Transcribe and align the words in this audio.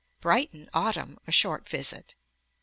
Brighton, 0.19 0.67
autumn; 0.73 1.19
a 1.27 1.31
short 1.31 1.69
visit. 1.69 2.15